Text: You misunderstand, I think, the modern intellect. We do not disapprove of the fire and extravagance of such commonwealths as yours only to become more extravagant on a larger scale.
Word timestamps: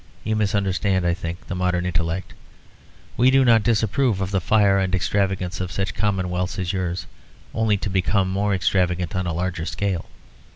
You 0.23 0.35
misunderstand, 0.35 1.05
I 1.05 1.13
think, 1.13 1.45
the 1.45 1.53
modern 1.53 1.85
intellect. 1.85 2.33
We 3.17 3.29
do 3.29 3.45
not 3.45 3.61
disapprove 3.61 4.19
of 4.19 4.31
the 4.31 4.41
fire 4.41 4.79
and 4.79 4.95
extravagance 4.95 5.61
of 5.61 5.71
such 5.71 5.93
commonwealths 5.93 6.57
as 6.57 6.73
yours 6.73 7.05
only 7.53 7.77
to 7.77 7.87
become 7.87 8.27
more 8.27 8.55
extravagant 8.55 9.15
on 9.15 9.27
a 9.27 9.33
larger 9.33 9.67
scale. 9.67 10.05